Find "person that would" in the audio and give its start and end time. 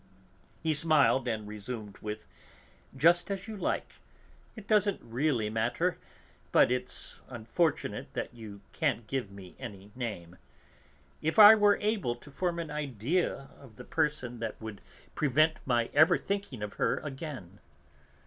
13.85-14.81